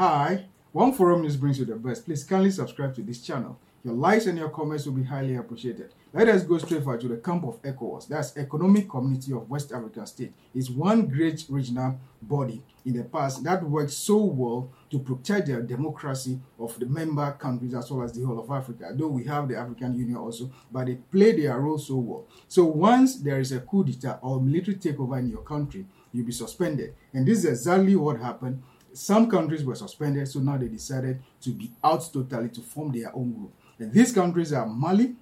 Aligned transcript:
Hi, 0.00 0.46
One 0.72 0.94
Forum 0.94 1.20
News 1.20 1.36
brings 1.36 1.58
you 1.58 1.66
the 1.66 1.76
best. 1.76 2.06
Please 2.06 2.24
kindly 2.24 2.50
subscribe 2.50 2.94
to 2.94 3.02
this 3.02 3.20
channel. 3.20 3.58
Your 3.84 3.92
likes 3.92 4.24
and 4.24 4.38
your 4.38 4.48
comments 4.48 4.86
will 4.86 4.94
be 4.94 5.02
highly 5.02 5.36
appreciated. 5.36 5.92
Let 6.14 6.26
us 6.28 6.42
go 6.42 6.56
straight 6.56 6.84
for 6.84 6.96
to 6.96 7.06
the 7.06 7.18
camp 7.18 7.44
of 7.44 7.60
ECOWAS. 7.60 8.08
That's 8.08 8.34
Economic 8.38 8.88
Community 8.88 9.34
of 9.34 9.50
West 9.50 9.72
African 9.72 10.06
States. 10.06 10.32
It's 10.54 10.70
one 10.70 11.06
great 11.06 11.44
regional 11.50 12.00
body 12.22 12.62
in 12.86 12.94
the 12.94 13.04
past 13.04 13.44
that 13.44 13.62
worked 13.62 13.90
so 13.90 14.24
well 14.24 14.70
to 14.88 15.00
protect 15.00 15.48
the 15.48 15.60
democracy 15.60 16.40
of 16.58 16.78
the 16.78 16.86
member 16.86 17.32
countries 17.32 17.74
as 17.74 17.90
well 17.90 18.02
as 18.02 18.14
the 18.14 18.24
whole 18.24 18.40
of 18.40 18.50
Africa. 18.50 18.92
Though 18.94 19.08
we 19.08 19.24
have 19.24 19.48
the 19.48 19.58
African 19.58 19.94
Union 19.98 20.16
also, 20.16 20.50
but 20.72 20.86
they 20.86 20.94
play 20.94 21.38
their 21.38 21.60
role 21.60 21.76
so 21.76 21.96
well. 21.96 22.26
So 22.48 22.64
once 22.64 23.16
there 23.16 23.38
is 23.38 23.52
a 23.52 23.60
coup 23.60 23.84
d'etat 23.84 24.20
or 24.22 24.40
military 24.40 24.78
takeover 24.78 25.18
in 25.18 25.28
your 25.28 25.42
country, 25.42 25.84
you'll 26.10 26.24
be 26.24 26.32
suspended. 26.32 26.94
And 27.12 27.26
this 27.26 27.40
is 27.40 27.44
exactly 27.44 27.96
what 27.96 28.18
happened 28.18 28.62
some 29.00 29.30
countries 29.30 29.64
were 29.64 29.74
suspended, 29.74 30.28
so 30.28 30.40
now 30.40 30.58
they 30.58 30.68
decided 30.68 31.22
to 31.40 31.50
be 31.50 31.70
out 31.82 32.06
totally 32.12 32.50
to 32.50 32.60
form 32.60 32.92
their 32.92 33.14
own 33.16 33.32
group. 33.32 33.52
And 33.78 33.90
these 33.90 34.12
countries 34.12 34.52
are 34.52 34.66
Mali, 34.66 35.14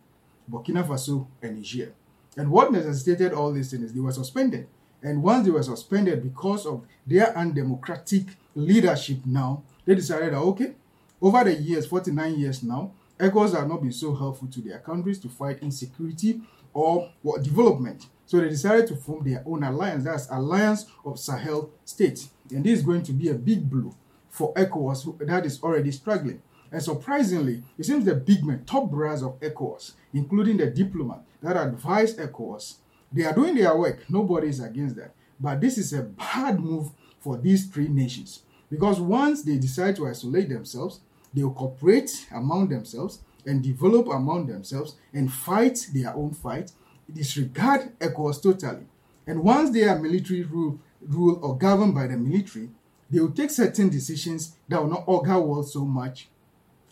Burkina 0.51 0.85
Faso, 0.85 1.29
and 1.41 1.57
Niger. 1.57 1.93
And 2.37 2.51
what 2.51 2.73
necessitated 2.73 3.33
all 3.33 3.53
these 3.53 3.71
things 3.71 3.85
is 3.85 3.93
they 3.93 4.01
were 4.01 4.11
suspended. 4.11 4.67
And 5.01 5.23
once 5.23 5.45
they 5.47 5.53
were 5.53 5.63
suspended 5.63 6.25
because 6.25 6.67
of 6.67 6.85
their 7.07 7.37
undemocratic 7.39 8.27
leadership 8.57 9.19
now, 9.25 9.63
they 9.85 9.95
decided 9.95 10.33
that, 10.33 10.39
okay, 10.39 10.75
over 11.23 11.45
the 11.45 11.55
years, 11.55 11.87
49 11.87 12.37
years 12.37 12.65
now, 12.65 12.91
ECOWAS 13.17 13.55
have 13.55 13.69
not 13.69 13.81
been 13.81 13.93
so 13.93 14.13
helpful 14.13 14.49
to 14.49 14.61
their 14.61 14.81
countries 14.81 15.21
to 15.21 15.29
fight 15.29 15.63
insecurity 15.63 16.41
or 16.75 17.11
what, 17.23 17.45
development. 17.45 18.07
So 18.29 18.39
they 18.39 18.51
decided 18.51 18.87
to 18.89 18.97
form 18.97 19.25
their 19.25 19.43
own 19.47 19.63
alliance. 19.65 20.05
That's 20.05 20.29
Alliance 20.31 20.85
of 21.03 21.19
Sahel 21.19 21.71
States. 21.87 22.29
And 22.51 22.63
this 22.63 22.81
is 22.81 22.85
going 22.85 23.03
to 23.05 23.13
be 23.15 23.31
a 23.31 23.35
big 23.35 23.71
blow 23.71 23.95
for 24.29 24.53
ECOWAS 24.53 25.27
that 25.27 25.47
is 25.47 25.63
already 25.63 25.91
struggling. 25.91 26.43
And 26.71 26.83
surprisingly, 26.83 27.63
it 27.79 27.87
seems 27.87 28.05
the 28.05 28.15
big 28.15 28.45
men, 28.45 28.67
top 28.67 28.91
brass 28.91 29.23
of 29.23 29.41
ECOWAS, 29.41 29.93
including 30.13 30.59
the 30.59 30.67
diplomat 30.67 31.23
that 31.43 31.57
advise 31.57 32.17
ECOWAS, 32.17 32.75
they 33.11 33.25
are 33.25 33.35
doing 33.35 33.55
their 33.55 33.75
work. 33.75 34.05
Nobody 34.11 34.49
is 34.49 34.61
against 34.61 34.97
that. 34.97 35.15
But 35.41 35.63
this 35.63 35.79
is 35.79 35.95
a 35.95 36.03
bad 36.03 36.61
move 36.61 36.91
for 37.21 37.39
these 37.39 37.67
three 37.67 37.89
nations. 37.89 38.43
Because 38.71 39.01
once 39.01 39.43
they 39.43 39.57
decide 39.57 39.97
to 39.97 40.07
isolate 40.07 40.51
themselves, 40.51 41.01
they 41.33 41.43
will 41.43 41.53
cooperate 41.53 42.27
among 42.31 42.69
themselves 42.69 43.21
and 43.47 43.63
develop 43.63 44.09
among 44.09 44.49
themselves 44.49 44.97
and 45.15 45.33
fight 45.33 45.87
their 45.95 46.15
own 46.15 46.33
fight, 46.33 46.73
disregard 47.13 47.99
ECOWAS 47.99 48.43
totally. 48.43 48.87
And 49.27 49.43
once 49.43 49.71
they 49.71 49.85
are 49.85 49.99
military 49.99 50.43
rule, 50.43 50.81
rule 51.03 51.39
or 51.43 51.57
governed 51.57 51.95
by 51.95 52.07
the 52.07 52.17
military, 52.17 52.71
they 53.11 53.21
will 53.21 53.33
take 53.33 53.51
certain 53.51 53.89
decisions 53.89 54.57
that 54.69 54.83
will 54.83 54.91
not 54.91 55.05
augur 55.07 55.41
well 55.41 55.63
so 55.63 55.85
much 55.85 56.29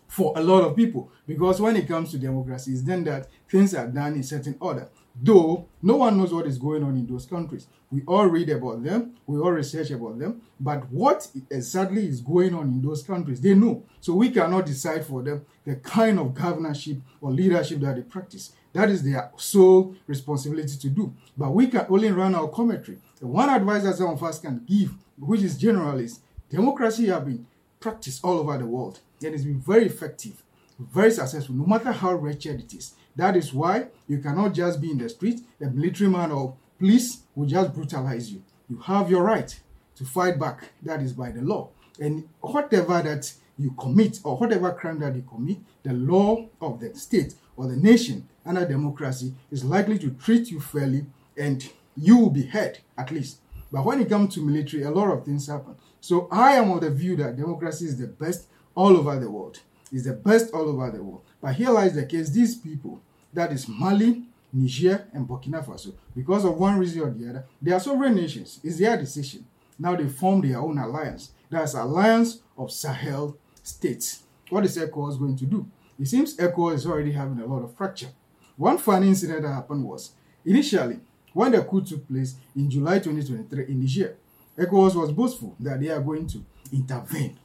for 0.09 0.33
a 0.37 0.43
lot 0.43 0.63
of 0.63 0.77
people. 0.77 1.11
Because 1.27 1.61
when 1.61 1.77
it 1.77 1.89
comes 1.89 2.11
to 2.13 2.19
democracy, 2.19 2.73
it's 2.73 2.83
then 2.83 3.05
that 3.05 3.29
things 3.51 3.75
are 3.75 3.87
done 3.87 4.15
in 4.15 4.23
certain 4.23 4.57
order. 4.61 4.89
Though 5.21 5.67
no 5.83 5.97
one 5.97 6.19
knows 6.19 6.33
what 6.33 6.47
is 6.47 6.59
going 6.59 6.83
on 6.83 6.97
in 6.97 7.07
those 7.07 7.27
countries. 7.27 7.67
We 7.91 8.03
all 8.07 8.27
read 8.27 8.51
about 8.51 8.83
them, 8.83 9.15
we 9.27 9.39
all 9.39 9.53
research 9.53 9.91
about 9.91 10.19
them, 10.19 10.43
but 10.59 10.91
what 10.91 11.29
exactly 11.51 12.07
is 12.07 12.21
going 12.21 12.53
on 12.55 12.69
in 12.69 12.83
those 12.83 13.03
countries, 13.03 13.41
they 13.41 13.55
know. 13.55 13.85
So 14.01 14.15
we 14.15 14.31
cannot 14.31 14.67
decide 14.67 15.07
for 15.07 15.23
them 15.23 15.47
the 15.65 15.77
kind 15.77 16.19
of 16.19 16.35
governorship 16.35 16.99
or 17.21 17.31
leadership 17.31 17.81
that 17.81 17.97
they 17.97 18.03
practice. 18.03 18.53
That 18.77 18.91
is 18.91 19.03
their 19.03 19.31
sole 19.39 19.97
responsibility 20.07 20.77
to 20.77 20.91
do. 20.91 21.15
But 21.35 21.55
we 21.55 21.69
can 21.69 21.87
only 21.89 22.11
run 22.11 22.35
our 22.35 22.49
commentary. 22.49 22.99
The 23.19 23.27
one 23.27 23.49
advice 23.49 23.85
that 23.85 23.97
some 23.97 24.11
of 24.11 24.23
us 24.23 24.39
can 24.39 24.63
give, 24.67 24.93
which 25.19 25.41
is 25.41 25.57
general, 25.57 25.99
is 25.99 26.21
democracy 26.51 27.07
has 27.07 27.25
been 27.25 27.47
practiced 27.81 28.23
all 28.23 28.39
over 28.39 28.59
the 28.59 28.67
world 28.67 29.01
and 29.25 29.35
it's 29.35 29.45
been 29.45 29.61
very 29.61 29.87
effective, 29.87 30.43
very 30.79 31.11
successful, 31.11 31.55
no 31.55 31.65
matter 31.65 31.91
how 31.91 32.13
wretched 32.13 32.61
it 32.61 32.75
is. 32.75 32.93
That 33.17 33.35
is 33.35 33.55
why 33.55 33.87
you 34.07 34.19
cannot 34.19 34.53
just 34.53 34.79
be 34.79 34.91
in 34.91 34.99
the 34.99 35.09
street, 35.09 35.41
a 35.59 35.71
military 35.71 36.11
man 36.11 36.31
or 36.31 36.55
police 36.79 37.23
will 37.35 37.47
just 37.47 37.73
brutalize 37.73 38.31
you. 38.31 38.43
You 38.69 38.77
have 38.81 39.11
your 39.11 39.23
right 39.23 39.59
to 39.95 40.05
fight 40.05 40.39
back. 40.39 40.73
That 40.83 41.01
is 41.01 41.15
by 41.15 41.31
the 41.31 41.41
law. 41.41 41.71
And 41.99 42.29
whatever 42.43 43.01
that 43.01 43.33
you 43.57 43.71
commit 43.79 44.21
or 44.23 44.37
whatever 44.37 44.71
crime 44.73 44.99
that 44.99 45.17
you 45.17 45.23
commit, 45.23 45.57
the 45.83 45.95
law 45.95 46.45
of 46.61 46.79
the 46.79 46.95
state 46.95 47.37
or 47.57 47.67
the 47.67 47.77
nation 47.77 48.29
under 48.45 48.67
democracy 48.67 49.35
is 49.51 49.65
likely 49.65 49.99
to 49.99 50.11
treat 50.11 50.51
you 50.51 50.61
fairly 50.61 51.07
and 51.37 51.71
you 51.97 52.19
will 52.19 52.31
be 52.31 52.47
heard 52.47 52.79
at 52.97 53.11
least. 53.11 53.39
But 53.73 53.85
when 53.85 54.01
it 54.01 54.09
comes 54.09 54.35
to 54.35 54.41
military, 54.41 54.85
a 54.85 54.91
lot 54.91 55.11
of 55.11 55.25
things 55.25 55.47
happen. 55.47 55.75
So 56.01 56.29
I 56.31 56.53
am 56.53 56.71
of 56.71 56.81
the 56.83 56.91
view 56.91 57.17
that 57.17 57.37
democracy 57.37 57.87
is 57.87 57.99
the 57.99 58.07
best 58.07 58.47
all 58.75 58.97
over 58.97 59.19
the 59.19 59.31
world. 59.31 59.61
It's 59.93 60.05
the 60.05 60.13
best 60.13 60.53
all 60.53 60.69
over 60.69 60.91
the 60.91 61.03
world. 61.03 61.23
But 61.41 61.55
here 61.55 61.71
lies 61.71 61.95
the 61.95 62.07
case 62.07 62.31
these 62.31 62.57
people, 62.57 63.01
that 63.33 63.53
is 63.53 63.69
Mali, 63.69 64.23
Niger, 64.53 65.07
and 65.13 65.27
Burkina 65.27 65.65
Faso, 65.65 65.93
because 66.15 66.45
of 66.45 66.57
one 66.57 66.79
reason 66.79 67.03
or 67.03 67.11
the 67.11 67.29
other, 67.29 67.45
they 67.61 67.73
are 67.73 67.81
sovereign 67.81 68.15
nations. 68.15 68.61
It's 68.63 68.79
their 68.79 68.97
decision. 68.97 69.47
Now 69.79 69.97
they 69.97 70.09
form 70.09 70.41
their 70.41 70.59
own 70.59 70.79
alliance. 70.79 71.33
That's 71.51 71.75
Alliance 71.75 72.41
of 72.57 72.73
Sahel 72.73 73.37
States. 73.63 74.23
What 74.49 74.65
is 74.65 74.77
ECOWAS 74.79 75.19
going 75.19 75.37
to 75.37 75.45
do? 75.45 75.67
It 75.99 76.07
seems 76.07 76.37
ECOWAS 76.37 76.75
is 76.75 76.87
already 76.87 77.13
having 77.13 77.41
a 77.41 77.47
lot 77.47 77.63
of 77.63 77.75
fracture. 77.75 78.09
One 78.57 78.79
funny 78.79 79.09
incident 79.09 79.43
that 79.43 79.53
happened 79.53 79.85
was 79.85 80.13
initially 80.45 81.01
when 81.33 81.53
the 81.53 81.63
coup 81.63 81.83
took 81.83 82.07
place 82.09 82.37
in 82.55 82.71
July 82.71 82.99
2023 82.99 83.67
in 83.69 83.81
Niger, 83.81 84.17
ECOWAS 84.59 84.95
was 84.95 85.13
boastful 85.13 85.55
that 85.61 85.81
they 85.81 85.89
are 85.89 86.01
going 86.01 86.27
to 86.27 86.45
intervene. 86.73 87.39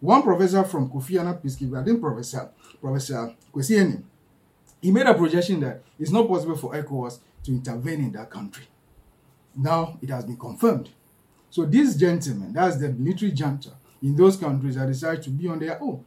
One 0.00 0.22
professor 0.22 0.64
from 0.64 0.90
Kofi 0.90 1.18
Annan 1.18 1.38
Peacekeeping, 1.38 2.00
Professor 2.00 2.50
Professor 2.80 3.34
Kwesi 3.52 4.02
he 4.82 4.90
made 4.90 5.06
a 5.06 5.14
projection 5.14 5.60
that 5.60 5.82
it's 5.98 6.10
not 6.10 6.28
possible 6.28 6.56
for 6.56 6.74
ECOWAS 6.74 7.18
to 7.44 7.52
intervene 7.52 8.00
in 8.00 8.12
that 8.12 8.28
country. 8.28 8.66
Now 9.56 9.98
it 10.02 10.10
has 10.10 10.26
been 10.26 10.36
confirmed. 10.36 10.90
So 11.48 11.64
these 11.64 11.96
gentlemen, 11.96 12.52
that's 12.52 12.76
the 12.76 12.90
military 12.90 13.32
junta 13.32 13.70
in 14.02 14.14
those 14.14 14.36
countries 14.36 14.74
that 14.74 14.86
decided 14.88 15.22
to 15.22 15.30
be 15.30 15.48
on 15.48 15.58
their 15.58 15.82
own. 15.82 16.04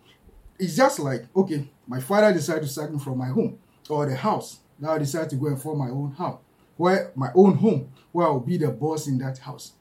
It's 0.59 0.75
just 0.75 1.00
like, 1.00 1.25
okay, 1.35 1.69
my 1.88 2.00
father 2.00 2.34
decided 2.34 2.63
to 2.63 2.69
sack 2.69 2.91
me 2.91 3.00
from 3.00 3.18
my 3.18 3.28
home 3.28 3.59
or 3.90 4.06
the 4.06 4.16
house. 4.16 4.59
Now 4.79 4.91
I 4.91 4.97
decide 4.97 5.29
to 5.29 5.35
go 5.35 5.47
and 5.47 5.62
form 5.62 5.79
my 5.79 5.90
own 5.90 6.13
house, 6.13 6.40
where 6.75 7.12
my 7.16 7.29
own 7.35 7.56
home, 7.56 7.91
where 8.12 8.28
I'll 8.28 8.40
be 8.40 8.57
the 8.57 8.69
boss 8.69 9.07
in 9.07 9.18
that 9.19 9.38
house. 9.38 9.73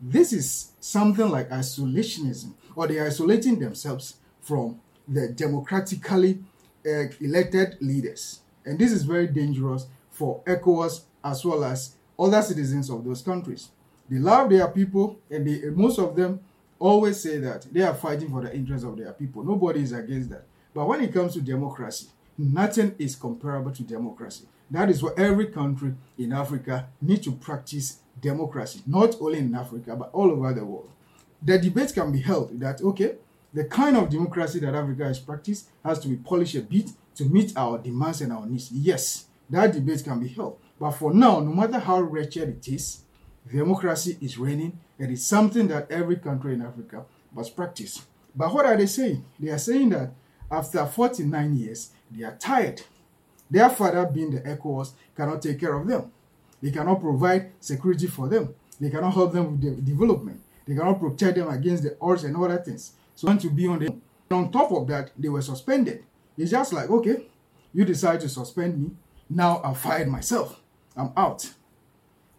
This 0.00 0.32
is 0.32 0.72
something 0.80 1.28
like 1.28 1.50
isolationism, 1.50 2.54
or 2.74 2.86
they 2.86 2.98
are 2.98 3.06
isolating 3.06 3.58
themselves 3.58 4.16
from 4.40 4.80
the 5.06 5.28
democratically 5.28 6.42
uh, 6.86 7.04
elected 7.20 7.76
leaders. 7.80 8.40
And 8.64 8.78
this 8.78 8.92
is 8.92 9.02
very 9.02 9.26
dangerous 9.26 9.86
for 10.10 10.42
ECOWAS 10.44 11.02
as 11.24 11.44
well 11.44 11.64
as 11.64 11.96
other 12.18 12.40
citizens 12.42 12.88
of 12.88 13.04
those 13.04 13.22
countries. 13.22 13.70
They 14.08 14.18
love 14.18 14.50
their 14.50 14.68
people, 14.68 15.18
and 15.30 15.46
they, 15.46 15.68
most 15.70 15.98
of 15.98 16.16
them 16.16 16.40
always 16.80 17.20
say 17.20 17.38
that 17.38 17.72
they 17.72 17.82
are 17.82 17.94
fighting 17.94 18.30
for 18.30 18.42
the 18.42 18.52
interests 18.52 18.84
of 18.84 18.96
their 18.96 19.12
people. 19.12 19.44
Nobody 19.44 19.82
is 19.82 19.92
against 19.92 20.30
that. 20.30 20.46
But 20.74 20.88
when 20.88 21.02
it 21.02 21.12
comes 21.12 21.34
to 21.34 21.40
democracy, 21.40 22.08
nothing 22.36 22.94
is 22.98 23.14
comparable 23.14 23.70
to 23.70 23.82
democracy. 23.84 24.46
That 24.70 24.88
is 24.90 25.02
why 25.02 25.10
every 25.16 25.46
country 25.46 25.94
in 26.18 26.32
Africa 26.32 26.88
needs 27.00 27.24
to 27.24 27.32
practice 27.32 27.98
democracy, 28.20 28.82
not 28.86 29.20
only 29.20 29.38
in 29.40 29.54
Africa, 29.54 29.94
but 29.94 30.10
all 30.12 30.30
over 30.30 30.52
the 30.52 30.64
world. 30.64 30.90
The 31.42 31.58
debate 31.58 31.92
can 31.94 32.12
be 32.12 32.20
held 32.20 32.58
that, 32.60 32.80
okay, 32.80 33.16
the 33.52 33.64
kind 33.64 33.96
of 33.96 34.08
democracy 34.08 34.60
that 34.60 34.74
Africa 34.74 35.04
has 35.04 35.18
practiced 35.18 35.68
has 35.84 35.98
to 36.00 36.08
be 36.08 36.16
polished 36.16 36.54
a 36.54 36.62
bit 36.62 36.90
to 37.16 37.24
meet 37.24 37.52
our 37.56 37.78
demands 37.78 38.20
and 38.20 38.32
our 38.32 38.46
needs. 38.46 38.70
Yes, 38.70 39.26
that 39.48 39.72
debate 39.72 40.04
can 40.04 40.20
be 40.20 40.28
held. 40.28 40.58
But 40.78 40.92
for 40.92 41.12
now, 41.12 41.40
no 41.40 41.52
matter 41.52 41.78
how 41.78 42.00
wretched 42.00 42.48
it 42.48 42.68
is, 42.68 43.02
democracy 43.48 44.18
is 44.20 44.38
reigning 44.38 44.78
and 44.98 45.10
it's 45.10 45.24
something 45.24 45.68
that 45.68 45.90
every 45.90 46.16
country 46.16 46.54
in 46.54 46.62
Africa 46.62 47.04
must 47.32 47.56
practice. 47.56 48.04
But 48.34 48.52
what 48.52 48.66
are 48.66 48.76
they 48.76 48.86
saying? 48.86 49.24
They 49.38 49.50
are 49.50 49.58
saying 49.58 49.90
that 49.90 50.10
after 50.50 50.84
49 50.84 51.56
years, 51.56 51.90
they 52.10 52.24
are 52.24 52.36
tired. 52.36 52.82
Their 53.50 53.70
father, 53.70 54.06
being 54.06 54.30
the 54.30 54.40
ECOWAS, 54.40 54.92
cannot 55.16 55.42
take 55.42 55.58
care 55.58 55.74
of 55.74 55.86
them. 55.86 56.12
They 56.62 56.70
cannot 56.70 57.00
provide 57.00 57.52
security 57.60 58.06
for 58.06 58.28
them. 58.28 58.54
They 58.78 58.90
cannot 58.90 59.14
help 59.14 59.32
them 59.32 59.52
with 59.52 59.62
their 59.62 59.74
development. 59.74 60.40
They 60.66 60.74
cannot 60.74 61.00
protect 61.00 61.36
them 61.36 61.48
against 61.48 61.82
the 61.82 61.96
odds 62.00 62.24
and 62.24 62.36
other 62.36 62.58
things. 62.58 62.92
So 63.14 63.26
want 63.26 63.40
to 63.42 63.50
be 63.50 63.66
on 63.66 63.80
them. 63.80 64.02
On 64.30 64.50
top 64.52 64.70
of 64.70 64.86
that, 64.88 65.10
they 65.18 65.28
were 65.28 65.42
suspended. 65.42 66.04
It's 66.38 66.52
just 66.52 66.72
like, 66.72 66.88
okay, 66.88 67.26
you 67.72 67.84
decide 67.84 68.20
to 68.20 68.28
suspend 68.28 68.80
me. 68.80 68.90
Now 69.28 69.60
I 69.64 69.74
fired 69.74 70.08
myself. 70.08 70.60
I'm 70.96 71.12
out. 71.16 71.50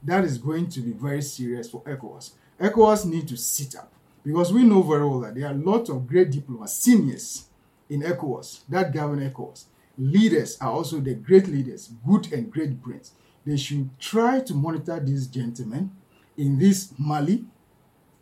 That 0.04 0.24
is 0.24 0.38
going 0.38 0.70
to 0.70 0.82
be 0.82 0.92
very 0.92 1.22
serious 1.22 1.70
for 1.70 1.82
ECOWAS. 1.84 2.32
ECOWAS 2.60 3.06
need 3.06 3.28
to 3.28 3.38
sit 3.38 3.76
up 3.76 3.92
because 4.24 4.52
we 4.54 4.64
know 4.64 4.82
very 4.82 5.06
well 5.08 5.20
that 5.22 5.36
there 5.36 5.48
are 5.48 5.54
lots 5.54 5.90
of 5.90 6.08
great 6.08 6.32
diplomats, 6.32 6.74
seniors 6.74 7.46
in 7.90 8.02
ECOWAS 8.02 8.62
that 8.70 8.94
govern 8.94 9.20
ECOWAS. 9.20 9.66
Leaders 9.98 10.58
are 10.60 10.72
also 10.72 11.00
the 11.00 11.14
great 11.14 11.48
leaders, 11.48 11.92
good 12.08 12.32
and 12.34 12.52
great 12.52 12.82
brains. 12.82 13.12
They 13.46 13.58
should 13.58 13.90
try 14.00 14.40
to 14.42 14.54
monitor 14.54 15.00
these 15.00 15.28
gentlemen 15.28 15.92
in 16.38 16.58
this 16.58 16.94
Mali, 16.98 17.44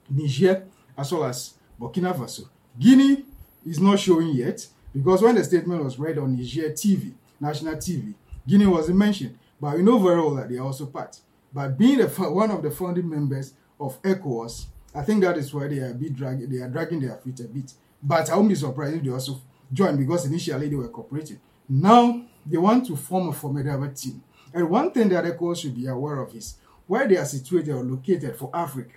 Niger, 0.10 0.66
as 0.98 1.12
well 1.12 1.26
as 1.26 1.54
Burkina 1.80 2.14
Faso 2.14 2.48
Guinea 2.78 3.24
is 3.66 3.80
not 3.80 4.00
showing 4.00 4.30
yet 4.30 4.66
because 4.94 5.22
when 5.22 5.36
the 5.36 5.44
statement 5.44 5.84
was 5.84 6.00
read 6.00 6.18
on 6.18 6.36
Niger 6.36 6.70
TV, 6.72 7.14
national 7.40 7.76
TV, 7.76 8.14
Guinea 8.48 8.66
wasn't 8.66 8.98
mentioned. 8.98 9.38
But 9.62 9.76
we 9.76 9.84
know 9.84 10.00
very 10.00 10.16
well 10.22 10.36
that 10.36 10.50
they 10.50 10.58
are 10.58 10.66
also 10.66 10.86
part. 10.86 11.20
But 11.54 11.78
being 11.78 12.00
one 12.00 12.52
of 12.52 12.62
the 12.62 12.72
founding 12.72 13.10
members 13.10 13.54
of 13.80 14.02
ECOWAS, 14.02 14.66
I 14.94 15.04
think 15.04 15.22
that 15.24 15.38
is 15.38 15.54
why 15.54 15.68
they 15.68 15.80
are, 15.80 15.94
bit 15.94 16.16
drag, 16.16 16.50
they 16.50 16.58
are 16.58 16.70
dragging 16.70 17.02
their 17.02 17.16
feet 17.18 17.40
a 17.40 17.44
bit. 17.44 17.74
But 18.02 18.30
I 18.30 18.36
won't 18.36 18.50
be 18.50 18.56
surprised 18.56 18.96
if 18.96 19.04
they 19.04 19.10
also 19.10 19.42
join 19.72 19.98
because 19.98 20.26
initially 20.26 20.70
they 20.70 20.76
were 20.76 20.88
cooperating. 20.90 21.40
Now 21.68 22.22
they 22.46 22.58
want 22.58 22.88
to 22.88 22.96
form 22.96 23.30
a 23.30 23.34
formidable 23.34 23.90
team. 23.92 24.24
And 24.54 24.70
one 24.70 24.92
thing 24.92 25.10
that 25.10 25.26
ECOWAS 25.26 25.62
should 25.62 25.76
be 25.76 25.88
aware 25.88 26.20
of 26.22 26.34
is 26.36 26.56
where 26.88 27.08
they 27.08 27.18
are 27.18 27.26
situated 27.26 27.72
or 27.72 27.84
located 27.84 28.36
for 28.36 28.50
Africa, 28.54 28.96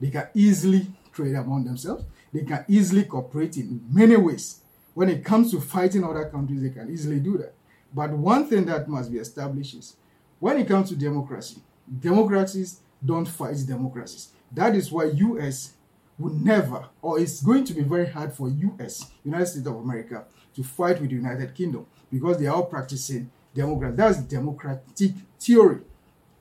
they 0.00 0.10
can 0.10 0.28
easily 0.34 0.86
trade 1.12 1.34
among 1.34 1.64
themselves. 1.64 2.04
They 2.32 2.42
can 2.42 2.64
easily 2.66 3.04
cooperate 3.04 3.56
in 3.56 3.84
many 3.90 4.16
ways. 4.16 4.60
When 4.94 5.08
it 5.08 5.24
comes 5.24 5.50
to 5.52 5.60
fighting 5.60 6.04
other 6.04 6.28
countries, 6.28 6.62
they 6.62 6.70
can 6.70 6.90
easily 6.90 7.20
do 7.20 7.38
that. 7.38 7.54
But 7.94 8.10
one 8.10 8.46
thing 8.48 8.64
that 8.66 8.88
must 8.88 9.12
be 9.12 9.18
established 9.18 9.74
is 9.74 9.96
when 10.40 10.58
it 10.58 10.66
comes 10.66 10.88
to 10.88 10.96
democracy, 10.96 11.62
democracies 12.00 12.80
don't 13.04 13.26
fight 13.26 13.56
democracies. 13.66 14.32
That 14.52 14.74
is 14.74 14.90
why 14.92 15.04
US 15.04 15.72
will 16.18 16.34
never, 16.34 16.86
or 17.00 17.18
it's 17.18 17.42
going 17.42 17.64
to 17.64 17.74
be 17.74 17.82
very 17.82 18.08
hard 18.08 18.32
for 18.32 18.48
US, 18.48 19.10
United 19.24 19.46
States 19.46 19.66
of 19.66 19.76
America, 19.76 20.24
to 20.54 20.62
fight 20.62 21.00
with 21.00 21.10
the 21.10 21.16
United 21.16 21.54
Kingdom 21.54 21.86
because 22.10 22.38
they 22.38 22.46
are 22.46 22.56
all 22.56 22.66
practicing 22.66 23.30
democracy. 23.54 23.96
That's 23.96 24.18
democratic 24.22 25.12
theory. 25.40 25.80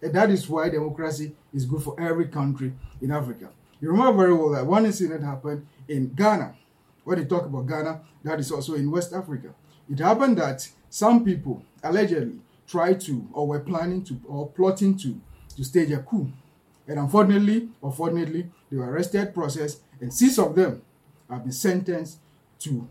And 0.02 0.14
that 0.14 0.30
is 0.30 0.48
why 0.50 0.70
democracy 0.70 1.36
is 1.54 1.66
good 1.66 1.84
for 1.84 2.00
every 2.00 2.28
country 2.28 2.74
in 3.02 3.12
Africa. 3.12 3.50
You 3.80 3.92
remember 3.92 4.24
very 4.24 4.34
well 4.34 4.50
that 4.50 4.66
one 4.66 4.86
incident 4.86 5.24
happened 5.24 5.66
in 5.88 6.10
Ghana. 6.14 6.56
When 7.04 7.20
they 7.20 7.26
talk 7.26 7.46
about 7.46 7.68
Ghana, 7.68 8.02
that 8.24 8.40
is 8.40 8.52
also 8.52 8.76
in 8.76 8.92
West 8.92 9.14
Africa. 9.14 9.54
It 9.90 10.00
happened 10.00 10.38
that 10.38 10.68
some 10.90 11.26
people 11.26 11.64
allegedly 11.84 12.40
tried 12.68 13.02
to 13.02 13.28
or 13.34 13.48
were 13.48 13.60
planning 13.60 14.04
to 14.04 14.20
or 14.28 14.48
plotting 14.50 14.98
to 15.00 15.20
to 15.62 15.68
stage 15.68 15.92
a 15.92 16.00
coup. 16.00 16.28
And 16.88 16.98
unfortunately, 16.98 17.70
unfortunately, 17.84 18.50
they 18.70 18.78
were 18.78 18.90
arrested, 18.90 19.34
processed, 19.34 19.82
and 20.00 20.12
six 20.12 20.40
of 20.40 20.56
them 20.56 20.82
have 21.30 21.44
been 21.44 21.52
sentenced 21.52 22.18
to 22.60 22.90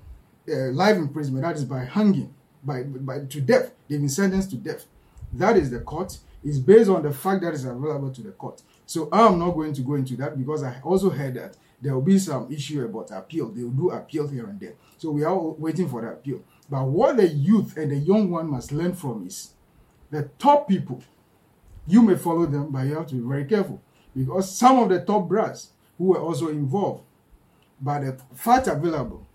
uh, 0.49 0.71
life 0.71 0.97
imprisonment. 0.97 1.45
That 1.45 1.57
is 1.57 1.65
by 1.65 1.85
hanging, 1.85 2.33
by, 2.63 2.85
by 2.85 3.21
to 3.25 3.41
death. 3.41 3.73
They've 3.89 3.99
been 3.99 4.09
sentenced 4.09 4.51
to 4.51 4.57
death. 4.57 4.87
That 5.33 5.57
is 5.57 5.71
the 5.71 5.81
court. 5.81 6.17
It's 6.45 6.59
based 6.59 6.89
on 6.89 7.03
the 7.03 7.13
fact 7.13 7.43
that 7.43 7.55
is 7.55 7.65
available 7.65 8.11
to 8.13 8.23
the 8.23 8.31
court. 8.31 8.63
So 8.87 9.09
I'm 9.13 9.39
not 9.39 9.51
going 9.51 9.75
to 9.75 9.83
go 9.83 9.95
into 9.95 10.17
that 10.19 10.39
because 10.39 10.63
I 10.63 10.81
also 10.83 11.11
heard 11.11 11.35
that 11.35 11.57
there 11.83 11.95
will 11.95 12.03
be 12.03 12.19
some 12.19 12.51
issue 12.53 12.85
about 12.85 13.11
appeal. 13.11 13.49
They 13.49 13.65
will 13.65 13.71
do 13.71 13.91
appeal 13.91 14.29
here 14.29 14.47
and 14.47 14.61
there. 14.61 14.75
So 14.97 15.11
we 15.11 15.25
are 15.25 15.37
waiting 15.37 15.89
for 15.89 16.03
the 16.03 16.13
appeal. 16.13 16.43
But 16.71 16.85
what 16.85 17.17
the 17.17 17.27
youth 17.27 17.77
and 17.77 17.91
the 17.91 17.97
young 17.97 18.31
one 18.31 18.49
must 18.49 18.71
learn 18.71 18.95
from 18.95 19.27
is 19.27 19.55
the 20.11 20.31
top 20.39 20.69
people. 20.69 21.03
You 21.91 22.03
may 22.03 22.15
follow 22.15 22.47
them, 22.47 22.71
but 22.71 22.87
you 22.87 22.95
have 22.95 23.09
to 23.09 23.17
be 23.17 23.21
very 23.21 23.45
careful 23.45 23.83
because 24.17 24.57
some 24.57 24.79
of 24.79 24.91
the 24.91 25.01
top 25.01 25.27
brass 25.29 25.71
who 25.99 26.05
were 26.05 26.21
also 26.21 26.47
involved, 26.47 27.03
but 27.81 28.03
the 28.03 28.17
facts 28.33 28.69
available 28.69 29.27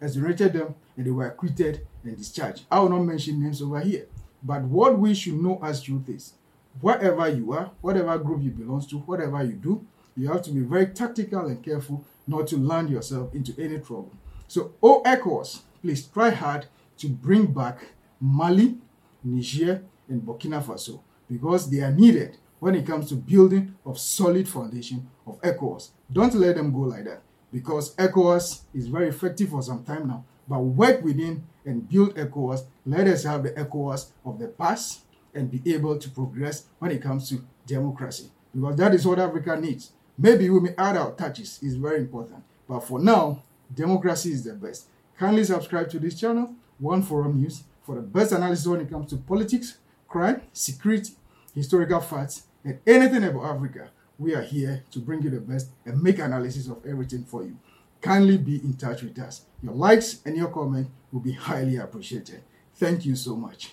exonerated 0.00 0.52
them 0.52 0.76
and 0.96 1.04
they 1.04 1.10
were 1.10 1.26
acquitted 1.26 1.84
and 2.04 2.16
discharged. 2.16 2.66
I 2.70 2.78
will 2.78 2.90
not 2.90 3.00
mention 3.00 3.42
names 3.42 3.60
over 3.60 3.80
here. 3.80 4.06
But 4.44 4.62
what 4.62 4.96
we 4.96 5.12
should 5.12 5.42
know 5.42 5.58
as 5.60 5.82
truth 5.82 6.08
is 6.08 6.34
wherever 6.80 7.28
you 7.28 7.52
are, 7.52 7.72
whatever 7.80 8.16
group 8.18 8.44
you 8.44 8.50
belong 8.52 8.82
to, 8.82 8.98
whatever 8.98 9.42
you 9.42 9.54
do, 9.54 9.84
you 10.16 10.28
have 10.28 10.42
to 10.42 10.52
be 10.52 10.60
very 10.60 10.86
tactical 10.86 11.46
and 11.46 11.64
careful 11.64 12.04
not 12.28 12.46
to 12.46 12.58
land 12.58 12.90
yourself 12.90 13.34
into 13.34 13.60
any 13.60 13.78
trouble. 13.78 14.12
So, 14.46 14.74
all 14.80 15.02
ECOWAS, 15.02 15.62
please 15.82 16.06
try 16.06 16.30
hard 16.30 16.66
to 16.98 17.08
bring 17.08 17.46
back 17.46 17.80
Mali, 18.20 18.76
Niger, 19.24 19.82
and 20.08 20.22
Burkina 20.22 20.62
Faso 20.62 21.00
because 21.34 21.68
they 21.68 21.80
are 21.80 21.90
needed 21.90 22.36
when 22.60 22.76
it 22.76 22.86
comes 22.86 23.08
to 23.08 23.16
building 23.16 23.74
of 23.84 23.98
solid 23.98 24.48
foundation 24.48 25.08
of 25.26 25.40
ECOWAS. 25.42 25.90
Don't 26.12 26.34
let 26.34 26.54
them 26.54 26.72
go 26.72 26.80
like 26.80 27.04
that 27.04 27.22
because 27.52 27.94
ECOWAS 27.96 28.62
is 28.72 28.86
very 28.86 29.08
effective 29.08 29.48
for 29.48 29.60
some 29.62 29.82
time 29.82 30.06
now. 30.06 30.24
But 30.46 30.60
work 30.60 31.02
within 31.02 31.44
and 31.64 31.88
build 31.88 32.14
ECOWAS. 32.14 32.66
Let 32.86 33.08
us 33.08 33.24
have 33.24 33.42
the 33.42 33.50
ECOWAS 33.50 34.12
of 34.24 34.38
the 34.38 34.46
past 34.48 35.00
and 35.34 35.50
be 35.50 35.74
able 35.74 35.98
to 35.98 36.08
progress 36.10 36.66
when 36.78 36.92
it 36.92 37.02
comes 37.02 37.28
to 37.30 37.44
democracy 37.66 38.30
because 38.54 38.76
that 38.76 38.94
is 38.94 39.04
what 39.04 39.18
Africa 39.18 39.56
needs. 39.60 39.90
Maybe 40.16 40.48
we 40.48 40.60
may 40.60 40.74
add 40.78 40.96
our 40.96 41.10
touches, 41.12 41.58
it's 41.60 41.74
very 41.74 41.98
important. 41.98 42.44
But 42.68 42.80
for 42.80 43.00
now, 43.00 43.42
democracy 43.74 44.30
is 44.30 44.44
the 44.44 44.54
best. 44.54 44.86
Kindly 45.18 45.42
subscribe 45.42 45.90
to 45.90 45.98
this 45.98 46.18
channel, 46.18 46.54
One 46.78 47.02
Forum 47.02 47.40
News, 47.40 47.64
for 47.82 47.96
the 47.96 48.02
best 48.02 48.30
analysis 48.30 48.66
when 48.66 48.80
it 48.80 48.90
comes 48.90 49.10
to 49.10 49.16
politics, 49.16 49.78
crime, 50.08 50.42
security, 50.52 51.14
historical 51.54 52.00
facts, 52.00 52.44
and 52.64 52.80
anything 52.86 53.24
about 53.24 53.56
Africa. 53.56 53.90
We 54.18 54.34
are 54.34 54.42
here 54.42 54.84
to 54.90 54.98
bring 55.00 55.22
you 55.22 55.30
the 55.30 55.40
best 55.40 55.70
and 55.84 56.02
make 56.02 56.18
analysis 56.18 56.68
of 56.68 56.84
everything 56.86 57.24
for 57.24 57.42
you. 57.42 57.56
Kindly 58.00 58.36
be 58.36 58.56
in 58.56 58.74
touch 58.74 59.02
with 59.02 59.18
us. 59.18 59.42
Your 59.62 59.74
likes 59.74 60.20
and 60.24 60.36
your 60.36 60.48
comment 60.48 60.88
will 61.10 61.20
be 61.20 61.32
highly 61.32 61.76
appreciated. 61.76 62.42
Thank 62.74 63.06
you 63.06 63.16
so 63.16 63.36
much. 63.36 63.70